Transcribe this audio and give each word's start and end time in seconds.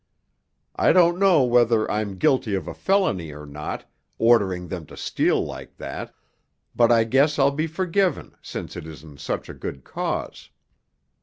I 0.75 0.93
don't 0.93 1.19
know 1.19 1.43
whether 1.43 1.85
I'm 1.91 2.17
guilty 2.17 2.55
of 2.55 2.67
a 2.67 2.73
felony 2.73 3.31
or 3.31 3.45
not, 3.45 3.87
ordering 4.17 4.67
them 4.67 4.87
to 4.87 4.97
steal 4.97 5.45
like 5.45 5.77
that, 5.77 6.11
but 6.75 6.91
I 6.91 7.03
guess 7.03 7.37
I'll 7.37 7.51
be 7.51 7.67
forgiven, 7.67 8.35
since 8.41 8.75
it 8.75 8.87
is 8.87 9.03
in 9.03 9.17
such 9.19 9.47
a 9.47 9.53
good 9.53 9.83
cause. 9.83 10.49